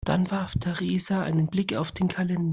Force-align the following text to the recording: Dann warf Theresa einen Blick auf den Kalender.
Dann 0.03 0.31
warf 0.31 0.55
Theresa 0.59 1.21
einen 1.21 1.45
Blick 1.45 1.75
auf 1.75 1.91
den 1.91 2.07
Kalender. 2.07 2.49